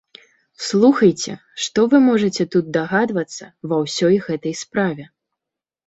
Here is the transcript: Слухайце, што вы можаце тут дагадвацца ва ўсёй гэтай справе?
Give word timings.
Слухайце, 0.67 1.33
што 1.67 1.85
вы 1.93 2.01
можаце 2.09 2.43
тут 2.57 2.65
дагадвацца 2.81 3.45
ва 3.71 3.77
ўсёй 3.87 4.15
гэтай 4.29 4.61
справе? 4.67 5.03